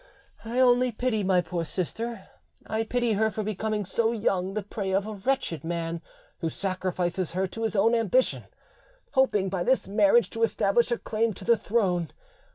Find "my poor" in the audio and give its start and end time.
1.23-1.63